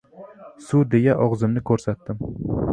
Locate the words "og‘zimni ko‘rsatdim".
1.27-2.29